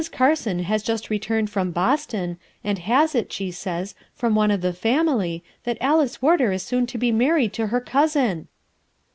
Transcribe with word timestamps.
Carson 0.11 0.63
has 0.63 0.81
just 0.81 1.11
returned 1.11 1.51
from 1.51 1.69
Boston, 1.69 2.39
and 2.63 2.79
has 2.79 3.13
it, 3.13 3.31
she 3.31 3.51
says, 3.51 3.93
from 4.15 4.33
one 4.33 4.49
of 4.49 4.61
the 4.61 4.73
family 4.73 5.43
that 5.63 5.79
.Mice 5.79 6.23
Warder 6.23 6.51
is 6.51 6.63
soon 6.63 6.87
to 6.87 6.97
be 6.97 7.11
married 7.11 7.53
to 7.53 7.67
her 7.67 7.79
cousin." 7.79 8.47